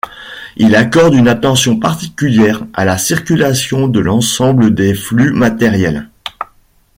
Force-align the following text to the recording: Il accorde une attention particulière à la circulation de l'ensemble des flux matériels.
Il 0.57 0.75
accorde 0.75 1.13
une 1.13 1.27
attention 1.27 1.77
particulière 1.77 2.63
à 2.73 2.85
la 2.85 2.97
circulation 2.97 3.87
de 3.87 3.99
l'ensemble 3.99 4.73
des 4.73 4.95
flux 4.95 5.31
matériels. 5.31 6.09